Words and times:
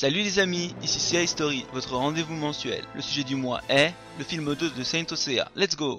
Salut 0.00 0.22
les 0.22 0.38
amis, 0.38 0.74
ici 0.82 0.98
CI 0.98 1.26
Story, 1.26 1.66
votre 1.74 1.94
rendez-vous 1.94 2.34
mensuel. 2.34 2.82
Le 2.94 3.02
sujet 3.02 3.22
du 3.22 3.36
mois 3.36 3.60
est 3.68 3.92
le 4.16 4.24
film 4.24 4.54
2 4.54 4.70
de 4.70 4.82
Saint 4.82 5.04
Osea. 5.10 5.50
Let's 5.54 5.76
go 5.76 5.98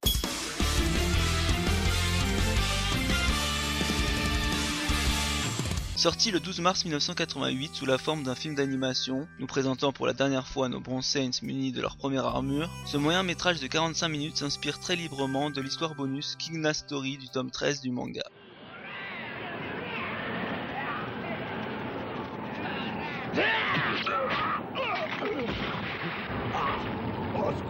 Sorti 5.95 6.31
le 6.31 6.39
12 6.39 6.61
mars 6.61 6.84
1988 6.84 7.75
sous 7.75 7.85
la 7.85 7.99
forme 7.99 8.23
d'un 8.23 8.34
film 8.34 8.55
d'animation, 8.55 9.27
nous 9.38 9.45
présentant 9.45 9.94
pour 9.94 10.08
la 10.08 10.13
dernière 10.13 10.47
fois 10.47 10.67
nos 10.67 10.80
Bronze 10.80 11.05
Saints 11.05 11.44
munis 11.44 11.72
de 11.72 11.80
leur 11.80 11.95
première 11.95 12.25
armure, 12.25 12.72
ce 12.88 12.97
moyen 12.97 13.22
métrage 13.22 13.59
de 13.59 13.67
45 13.67 14.08
minutes 14.08 14.38
s'inspire 14.38 14.80
très 14.80 14.95
librement 14.95 15.52
de 15.52 15.61
l'histoire 15.61 15.94
bonus 15.94 16.36
Kingna 16.38 16.73
Story 16.73 17.17
du 17.17 17.30
tome 17.30 17.52
13 17.52 17.81
du 17.81 17.91
manga. 17.91 18.23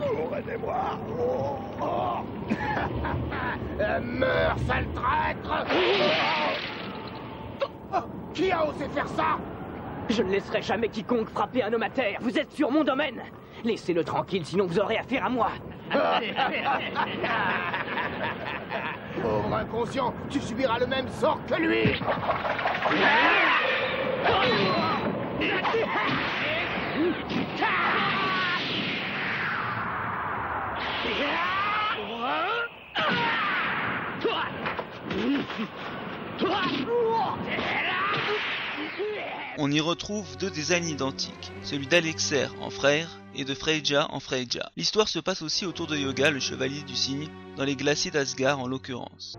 Au 0.04 0.31
oh, 0.68 1.58
oh. 1.82 2.20
Meurs, 4.02 4.56
sale 4.68 4.86
traître 4.94 5.66
oh, 7.94 7.98
Qui 8.34 8.52
a 8.52 8.68
osé 8.68 8.88
faire 8.90 9.08
ça? 9.08 9.38
Je 10.10 10.24
ne 10.24 10.32
laisserai 10.32 10.62
jamais 10.62 10.90
quiconque 10.90 11.30
frapper 11.30 11.64
un 11.64 11.72
homme 11.74 11.84
à 11.84 11.90
terre. 11.90 12.18
Vous 12.22 12.38
êtes 12.38 12.52
sur 12.52 12.70
mon 12.72 12.84
domaine. 12.84 13.22
Laissez-le 13.64 14.04
tranquille, 14.04 14.46
sinon 14.46 14.66
vous 14.66 14.80
aurez 14.80 14.98
affaire 14.98 15.26
à 15.26 15.30
moi. 15.30 15.52
Pauvre 19.22 19.54
inconscient, 19.54 20.14
tu 20.30 20.40
subiras 20.40 20.80
le 20.80 20.88
même 20.88 21.08
sort 21.10 21.40
que 21.48 21.56
lui 21.56 22.00
On 39.58 39.70
y 39.70 39.80
retrouve 39.80 40.38
deux 40.38 40.50
designs 40.50 40.88
identiques, 40.88 41.52
celui 41.62 41.86
d'Alexer 41.86 42.48
en 42.62 42.70
frère 42.70 43.20
et 43.36 43.44
de 43.44 43.54
Freyja 43.54 44.08
en 44.10 44.20
Freyja. 44.20 44.72
L'histoire 44.76 45.08
se 45.08 45.20
passe 45.20 45.42
aussi 45.42 45.66
autour 45.66 45.88
de 45.88 45.96
Yoga, 45.98 46.32
le 46.32 46.40
chevalier 46.40 46.82
du 46.84 46.96
cygne, 46.96 47.28
dans 47.58 47.64
les 47.64 47.76
glaciers 47.76 48.12
d'Asgard 48.12 48.60
en 48.60 48.68
l'occurrence. 48.68 49.38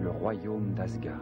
Le 0.00 0.10
royaume 0.10 0.72
d'Asgard. 0.74 1.20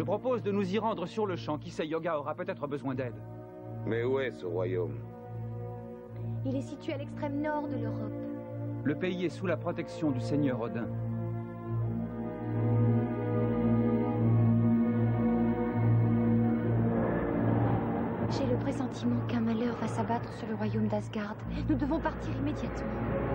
Je 0.00 0.04
propose 0.06 0.42
de 0.42 0.50
nous 0.50 0.74
y 0.74 0.78
rendre 0.78 1.04
sur 1.04 1.26
le 1.26 1.36
champ. 1.36 1.58
Qui 1.58 1.70
sait, 1.70 1.86
Yoga 1.86 2.18
aura 2.18 2.34
peut-être 2.34 2.66
besoin 2.66 2.94
d'aide. 2.94 3.20
Mais 3.84 4.02
où 4.02 4.18
est 4.18 4.30
ce 4.30 4.46
royaume? 4.46 4.98
Il 6.46 6.56
est 6.56 6.62
situé 6.62 6.94
à 6.94 6.96
l'extrême 6.96 7.42
nord 7.42 7.68
de 7.68 7.76
l'Europe. 7.76 8.14
Le 8.82 8.94
pays 8.94 9.26
est 9.26 9.28
sous 9.28 9.46
la 9.46 9.58
protection 9.58 10.10
du 10.10 10.22
seigneur 10.22 10.58
Odin. 10.58 10.86
J'ai 18.30 18.46
le 18.46 18.56
pressentiment 18.56 19.20
qu'un 19.28 19.40
malheur 19.40 19.76
va 19.76 19.86
s'abattre 19.86 20.32
sur 20.38 20.48
le 20.48 20.54
royaume 20.54 20.88
d'Asgard. 20.88 21.36
Nous 21.68 21.76
devons 21.76 22.00
partir 22.00 22.34
immédiatement. 22.38 23.29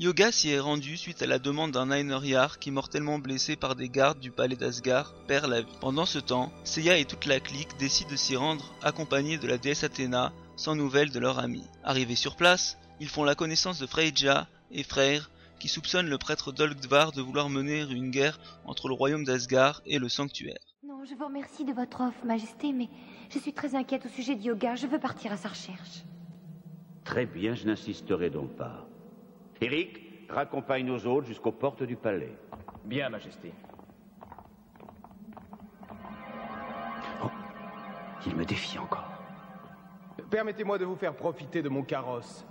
Yoga 0.00 0.32
s'y 0.32 0.48
est 0.48 0.58
rendu 0.58 0.96
suite 0.96 1.20
à 1.20 1.26
la 1.26 1.38
demande 1.38 1.72
d'un 1.72 1.90
Einherjar 1.90 2.58
qui, 2.58 2.70
mortellement 2.70 3.18
blessé 3.18 3.54
par 3.54 3.76
des 3.76 3.90
gardes 3.90 4.18
du 4.18 4.30
palais 4.30 4.56
d'Asgard, 4.56 5.12
perd 5.28 5.50
la 5.50 5.60
vie. 5.60 5.76
Pendant 5.78 6.06
ce 6.06 6.18
temps, 6.18 6.50
Seiya 6.64 6.96
et 6.96 7.04
toute 7.04 7.26
la 7.26 7.38
clique 7.38 7.76
décident 7.78 8.10
de 8.10 8.16
s'y 8.16 8.34
rendre 8.34 8.72
accompagnés 8.82 9.36
de 9.36 9.46
la 9.46 9.58
déesse 9.58 9.84
Athéna, 9.84 10.32
sans 10.56 10.74
nouvelles 10.74 11.10
de 11.10 11.18
leur 11.18 11.38
ami. 11.38 11.62
Arrivés 11.84 12.16
sur 12.16 12.36
place, 12.36 12.78
ils 12.98 13.10
font 13.10 13.24
la 13.24 13.34
connaissance 13.34 13.78
de 13.78 13.86
Freyja 13.86 14.48
et 14.70 14.84
Freyr, 14.84 15.30
qui 15.58 15.68
soupçonnent 15.68 16.08
le 16.08 16.16
prêtre 16.16 16.50
Dolgdvar 16.50 17.12
de 17.12 17.20
vouloir 17.20 17.50
mener 17.50 17.82
une 17.82 18.10
guerre 18.10 18.40
entre 18.64 18.88
le 18.88 18.94
royaume 18.94 19.24
d'Asgard 19.24 19.82
et 19.84 19.98
le 19.98 20.08
sanctuaire. 20.08 20.64
Non, 20.82 21.04
je 21.04 21.14
vous 21.14 21.26
remercie 21.26 21.66
de 21.66 21.74
votre 21.74 22.00
offre, 22.00 22.24
Majesté, 22.24 22.72
mais 22.72 22.88
je 23.28 23.38
suis 23.38 23.52
très 23.52 23.74
inquiète 23.74 24.06
au 24.06 24.08
sujet 24.08 24.34
de 24.34 24.44
Yoga. 24.44 24.76
Je 24.76 24.86
veux 24.86 24.98
partir 24.98 25.30
à 25.30 25.36
sa 25.36 25.50
recherche. 25.50 26.04
Très 27.04 27.26
bien, 27.26 27.54
je 27.54 27.66
n'insisterai 27.66 28.30
donc 28.30 28.56
pas. 28.56 28.86
Eric, 29.60 30.00
raccompagne 30.30 30.86
nos 30.86 31.06
hôtes 31.06 31.26
jusqu'aux 31.26 31.52
portes 31.52 31.82
du 31.82 31.96
palais. 31.96 32.32
Bien, 32.84 33.10
Majesté. 33.10 33.52
Il 38.26 38.36
me 38.36 38.44
défie 38.44 38.78
encore. 38.78 39.08
Permettez-moi 40.30 40.78
de 40.78 40.84
vous 40.84 40.96
faire 40.96 41.14
profiter 41.14 41.62
de 41.62 41.68
mon 41.68 41.82
carrosse. 41.82 42.46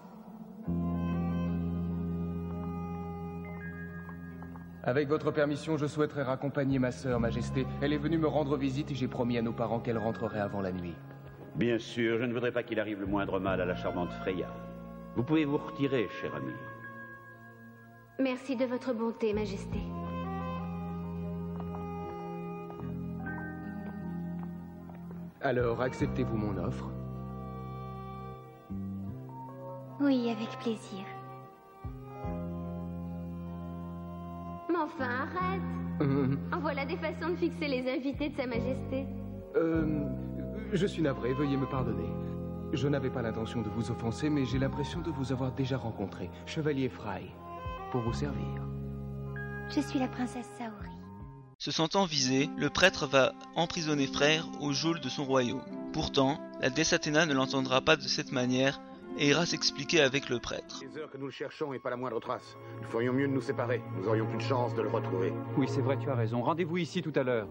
Avec 4.83 5.07
votre 5.07 5.31
permission, 5.31 5.77
je 5.77 5.85
souhaiterais 5.85 6.23
raccompagner 6.23 6.79
ma 6.79 6.91
sœur, 6.91 7.19
Majesté. 7.19 7.67
Elle 7.81 7.93
est 7.93 7.97
venue 7.97 8.17
me 8.17 8.27
rendre 8.27 8.57
visite 8.57 8.91
et 8.91 8.95
j'ai 8.95 9.07
promis 9.07 9.37
à 9.37 9.41
nos 9.41 9.53
parents 9.53 9.79
qu'elle 9.79 9.97
rentrerait 9.97 10.39
avant 10.39 10.61
la 10.61 10.71
nuit. 10.71 10.95
Bien 11.55 11.77
sûr, 11.77 12.17
je 12.17 12.25
ne 12.25 12.33
voudrais 12.33 12.51
pas 12.51 12.63
qu'il 12.63 12.79
arrive 12.79 12.99
le 12.99 13.05
moindre 13.05 13.39
mal 13.39 13.61
à 13.61 13.65
la 13.65 13.75
charmante 13.75 14.11
Freya. 14.13 14.47
Vous 15.15 15.23
pouvez 15.23 15.45
vous 15.45 15.57
retirer, 15.57 16.07
cher 16.21 16.33
ami. 16.33 16.53
Merci 18.19 18.55
de 18.55 18.65
votre 18.65 18.93
bonté, 18.93 19.33
Majesté. 19.33 19.79
Alors, 25.41 25.81
acceptez-vous 25.81 26.35
mon 26.35 26.57
offre? 26.57 26.89
Oui, 30.01 30.29
avec 30.29 30.49
plaisir. 30.59 31.05
Mais 34.69 34.75
enfin, 34.77 35.27
arrête 35.27 35.61
En 36.53 36.59
voilà 36.59 36.85
des 36.85 36.97
façons 36.97 37.29
de 37.31 37.35
fixer 37.35 37.67
les 37.67 37.89
invités 37.89 38.29
de 38.29 38.35
Sa 38.35 38.47
Majesté. 38.47 39.05
euh, 39.55 40.03
je 40.71 40.85
suis 40.85 41.01
navré, 41.01 41.33
veuillez 41.33 41.57
me 41.57 41.65
pardonner. 41.65 42.09
Je 42.73 42.87
n'avais 42.87 43.09
pas 43.09 43.21
l'intention 43.23 43.61
de 43.61 43.69
vous 43.69 43.89
offenser, 43.89 44.29
mais 44.29 44.45
j'ai 44.45 44.59
l'impression 44.59 45.01
de 45.01 45.09
vous 45.09 45.31
avoir 45.31 45.51
déjà 45.51 45.77
rencontré. 45.77 46.29
Chevalier 46.45 46.87
Fry, 46.87 47.31
pour 47.91 48.01
vous 48.01 48.13
servir. 48.13 48.45
Je 49.69 49.81
suis 49.81 49.99
la 49.99 50.07
princesse 50.07 50.49
Saori. 50.57 50.89
Se 51.57 51.71
sentant 51.71 52.05
visé, 52.05 52.49
le 52.57 52.69
prêtre 52.69 53.05
va 53.05 53.33
emprisonner 53.55 54.07
Frère 54.07 54.47
au 54.61 54.71
geôle 54.71 54.99
de 55.01 55.09
son 55.09 55.25
royaume. 55.25 55.61
Pourtant, 55.93 56.39
la 56.61 56.69
déesse 56.69 56.93
Athéna 56.93 57.25
ne 57.25 57.33
l'entendra 57.33 57.81
pas 57.81 57.95
de 57.95 58.01
cette 58.03 58.31
manière 58.31 58.79
et 59.17 59.27
ira 59.27 59.45
s'expliquer 59.45 60.01
avec 60.01 60.29
le 60.29 60.39
prêtre. 60.39 60.81
Les 60.81 60.97
heures 60.97 61.11
que 61.11 61.17
nous 61.17 61.25
le 61.25 61.31
cherchons 61.31 61.73
et 61.73 61.79
pas 61.79 61.89
la 61.89 61.97
moindre 61.97 62.19
trace. 62.19 62.55
Nous 62.81 62.87
ferions 62.87 63.13
mieux 63.13 63.27
de 63.27 63.33
nous 63.33 63.41
séparer. 63.41 63.81
Nous 63.97 64.07
aurions 64.07 64.25
plus 64.25 64.37
de 64.37 64.43
chance 64.43 64.73
de 64.73 64.81
le 64.81 64.89
retrouver. 64.89 65.33
Oui, 65.57 65.67
c'est 65.69 65.81
vrai, 65.81 65.97
tu 65.97 66.09
as 66.09 66.15
raison. 66.15 66.41
Rendez-vous 66.41 66.77
ici 66.77 67.01
tout 67.01 67.13
à 67.15 67.23
l'heure. 67.23 67.47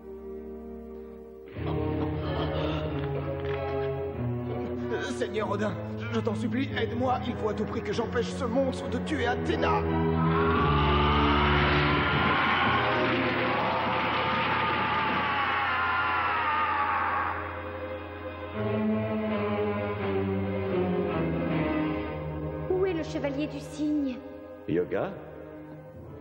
Seigneur 5.19 5.51
Odin, 5.51 5.75
je 6.13 6.21
t'en 6.21 6.35
supplie, 6.35 6.69
aide-moi. 6.77 7.21
Il 7.27 7.35
faut 7.35 7.49
à 7.49 7.55
tout 7.55 7.65
prix 7.65 7.83
que 7.83 7.93
j'empêche 7.93 8.29
ce 8.29 8.45
monstre 8.45 8.89
de 8.89 8.99
tuer 8.99 9.27
Athéna. 9.27 9.83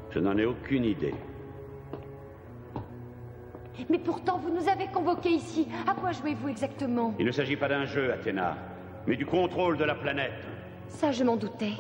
Je 0.10 0.20
n'en 0.20 0.38
ai 0.38 0.46
aucune 0.46 0.86
idée. 0.86 1.16
Mais 3.90 4.00
pourtant, 4.00 4.38
vous 4.40 4.50
nous 4.50 4.68
avez 4.68 4.88
convoqués 4.88 5.30
ici. 5.30 5.68
À 5.88 5.94
quoi 5.94 6.12
jouez-vous 6.12 6.50
exactement? 6.50 7.14
Il 7.20 7.26
ne 7.26 7.32
s'agit 7.32 7.56
pas 7.56 7.68
d'un 7.68 7.86
jeu, 7.86 8.12
Athéna, 8.12 8.58
mais 9.06 9.16
du 9.16 9.26
contrôle 9.26 9.78
de 9.78 9.84
la 9.84 9.96
planète. 9.96 10.34
Ça, 10.90 11.12
je 11.12 11.24
m'en 11.24 11.38
doutais. 11.38 11.74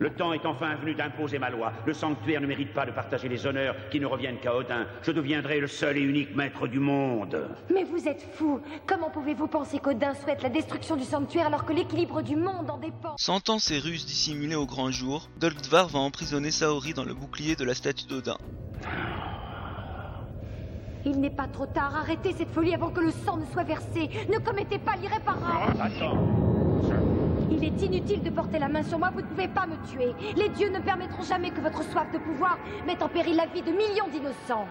Le 0.00 0.10
temps 0.10 0.32
est 0.32 0.46
enfin 0.46 0.76
venu 0.76 0.94
d'imposer 0.94 1.40
ma 1.40 1.50
loi. 1.50 1.72
Le 1.84 1.92
sanctuaire 1.92 2.40
ne 2.40 2.46
mérite 2.46 2.72
pas 2.72 2.86
de 2.86 2.92
partager 2.92 3.28
les 3.28 3.46
honneurs 3.46 3.74
qui 3.90 3.98
ne 3.98 4.06
reviennent 4.06 4.38
qu'à 4.38 4.54
Odin. 4.54 4.86
Je 5.02 5.10
deviendrai 5.10 5.58
le 5.58 5.66
seul 5.66 5.96
et 5.96 6.00
unique 6.00 6.36
maître 6.36 6.68
du 6.68 6.78
monde. 6.78 7.48
Mais 7.72 7.82
vous 7.82 8.06
êtes 8.06 8.22
fou 8.34 8.60
Comment 8.86 9.10
pouvez-vous 9.10 9.48
penser 9.48 9.80
qu'Odin 9.80 10.14
souhaite 10.14 10.42
la 10.42 10.50
destruction 10.50 10.94
du 10.94 11.02
sanctuaire 11.02 11.46
alors 11.48 11.64
que 11.64 11.72
l'équilibre 11.72 12.22
du 12.22 12.36
monde 12.36 12.70
en 12.70 12.78
dépend? 12.78 13.16
Sentant 13.16 13.58
ses 13.58 13.80
ruses 13.80 14.06
dissimulées 14.06 14.54
au 14.54 14.66
grand 14.66 14.92
jour, 14.92 15.28
Dolgvar 15.40 15.88
va 15.88 15.98
emprisonner 15.98 16.52
Saori 16.52 16.94
dans 16.94 17.04
le 17.04 17.14
bouclier 17.14 17.56
de 17.56 17.64
la 17.64 17.74
statue 17.74 18.06
d'Odin. 18.06 18.38
Il 21.04 21.20
n'est 21.20 21.30
pas 21.30 21.48
trop 21.48 21.66
tard, 21.66 21.96
arrêtez 21.96 22.32
cette 22.34 22.50
folie 22.50 22.74
avant 22.74 22.90
que 22.90 23.00
le 23.00 23.10
sang 23.10 23.36
ne 23.36 23.46
soit 23.46 23.64
versé 23.64 24.10
Ne 24.30 24.38
commettez 24.38 24.78
pas 24.78 24.94
l'irréparable 24.96 25.80
Attends. 25.80 27.07
Il 27.50 27.64
est 27.64 27.82
inutile 27.82 28.22
de 28.22 28.30
porter 28.30 28.58
la 28.58 28.68
main 28.68 28.82
sur 28.82 28.98
moi, 28.98 29.10
vous 29.12 29.22
ne 29.22 29.26
pouvez 29.26 29.48
pas 29.48 29.66
me 29.66 29.76
tuer 29.90 30.12
Les 30.36 30.48
dieux 30.50 30.70
ne 30.70 30.80
permettront 30.80 31.22
jamais 31.22 31.50
que 31.50 31.60
votre 31.60 31.82
soif 31.82 32.10
de 32.12 32.18
pouvoir 32.18 32.58
mette 32.86 33.02
en 33.02 33.08
péril 33.08 33.36
la 33.36 33.46
vie 33.46 33.62
de 33.62 33.70
millions 33.70 34.08
d'innocents 34.12 34.68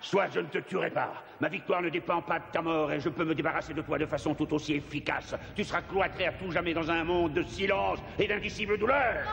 Soit 0.00 0.28
je 0.32 0.40
ne 0.40 0.46
te 0.46 0.58
tuerai 0.58 0.90
pas. 0.90 1.12
Ma 1.40 1.48
victoire 1.48 1.82
ne 1.82 1.90
dépend 1.90 2.22
pas 2.22 2.38
de 2.38 2.44
ta 2.50 2.62
mort 2.62 2.90
et 2.92 3.00
je 3.00 3.08
peux 3.08 3.24
me 3.24 3.34
débarrasser 3.34 3.74
de 3.74 3.82
toi 3.82 3.98
de 3.98 4.06
façon 4.06 4.34
tout 4.34 4.54
aussi 4.54 4.74
efficace. 4.74 5.34
Tu 5.54 5.64
seras 5.64 5.82
cloîtré 5.82 6.26
à 6.26 6.32
tout 6.32 6.50
jamais 6.50 6.72
dans 6.72 6.90
un 6.90 7.04
monde 7.04 7.34
de 7.34 7.42
silence 7.42 7.98
et 8.18 8.26
d'indicible 8.26 8.78
douleur 8.78 9.24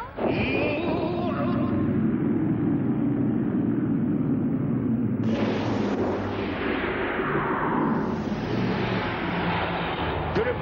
le 10.46 10.54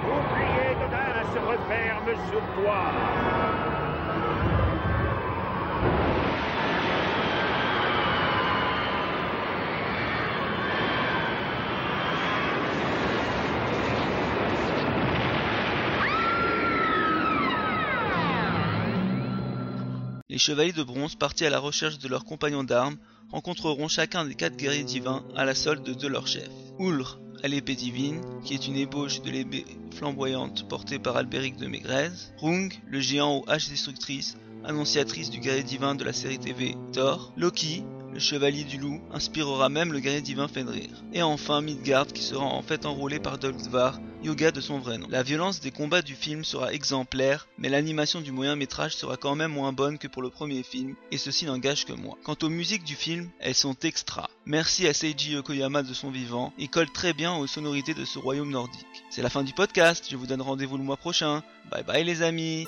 Les 20.34 20.40
chevaliers 20.40 20.74
de 20.74 20.82
bronze 20.82 21.16
partis 21.16 21.46
à 21.46 21.52
la 21.52 21.60
recherche 21.60 22.00
de 22.00 22.08
leurs 22.08 22.26
compagnons 22.26 22.64
d'armes 22.64 22.98
rencontreront 23.32 23.88
chacun 23.88 24.26
des 24.26 24.36
quatre 24.36 24.58
guerriers 24.58 24.84
divins 24.84 25.24
à 25.36 25.46
la 25.46 25.56
solde 25.56 25.84
de 25.84 26.08
leur 26.08 26.28
chef. 26.28 26.50
Ulr 26.80 27.20
à 27.44 27.50
l'épée 27.50 27.76
divine, 27.76 28.22
qui 28.46 28.54
est 28.54 28.68
une 28.68 28.78
ébauche 28.78 29.22
de 29.22 29.30
l'épée 29.30 29.66
flamboyante 29.92 30.68
portée 30.70 30.98
par 30.98 31.18
Albéric 31.18 31.58
de 31.58 31.68
Maigrez. 31.68 32.12
Rung, 32.38 32.72
le 32.88 33.00
géant 33.02 33.40
aux 33.40 33.44
haches 33.50 33.70
destructrices, 33.70 34.38
annonciatrice 34.64 35.30
du 35.30 35.40
guerrier 35.40 35.64
divin 35.64 35.94
de 35.94 36.06
la 36.06 36.14
série 36.14 36.40
TV 36.40 36.76
Thor. 36.94 37.34
Loki, 37.36 37.84
le 38.14 38.20
chevalier 38.20 38.64
du 38.64 38.78
loup, 38.78 39.02
inspirera 39.12 39.70
même 39.70 39.92
le 39.92 40.00
guerrier 40.00 40.22
divin 40.22 40.48
Fenrir. 40.48 40.90
Et 41.14 41.24
enfin 41.24 41.62
Midgard 41.62 42.08
qui 42.08 42.22
sera 42.22 42.46
en 42.46 42.62
fait 42.62 42.86
enrôlé 42.86 43.20
par 43.20 43.40
Dolgvar, 43.40 44.00
Yoga 44.24 44.52
de 44.52 44.62
son 44.62 44.80
vrai 44.80 44.98
nom. 44.98 45.08
La 45.10 45.24
violence 45.24 45.60
des 45.60 45.72
combats 45.72 46.02
du 46.02 46.16
film 46.16 46.46
sera 46.46 46.72
exemplaire, 46.72 47.48
mais 47.58 47.70
l'animation 47.70 48.22
du 48.22 48.32
moyen 48.32 48.56
métrage 48.56 48.96
sera 48.96 49.18
quand 49.18 49.36
même 49.36 49.52
moins 49.52 49.74
bonne 49.74 49.98
que 49.98 50.08
pour 50.08 50.22
le 50.22 50.30
premier 50.30 50.64
film, 50.64 50.96
et 51.12 51.18
ceci 51.18 51.46
n'engage 51.46 51.86
que 51.86 51.94
moi. 51.94 52.18
Quant 52.24 52.38
aux 52.42 52.50
musiques 52.50 52.86
du 52.86 52.96
film, 52.96 53.30
elles 53.40 53.56
sont 53.56 53.76
extra. 53.84 54.30
Merci 54.46 54.88
à 54.88 54.94
Seiji 54.94 55.34
Yokoyama 55.34 55.84
de 55.84 55.94
son 55.94 56.10
vivant, 56.10 56.54
et 56.58 56.68
colle 56.68 56.92
très 56.92 57.14
bien 57.14 57.36
aux 57.36 57.48
sonorités 57.48 57.94
de 57.94 58.06
ce 58.06 58.20
royaume 58.20 58.52
nordique. 58.52 59.04
C'est 59.10 59.24
la 59.24 59.30
fin 59.30 59.44
du 59.44 59.54
podcast, 59.54 60.06
je 60.10 60.16
vous 60.16 60.28
donne 60.28 60.42
rendez-vous 60.42 60.78
le 60.78 60.84
mois 60.84 60.98
prochain. 60.98 61.44
Bye 61.70 61.84
bye 61.84 62.04
les 62.04 62.22
amis 62.22 62.66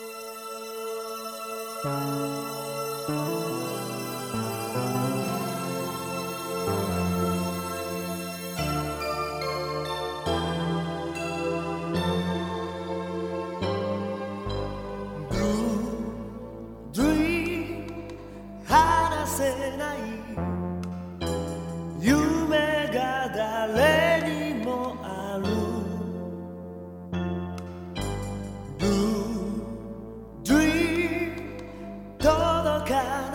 God 32.86 33.35